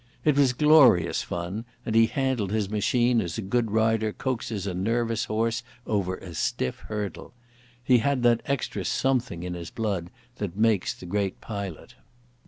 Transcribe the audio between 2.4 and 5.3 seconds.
his machine as a good rider coaxes a nervous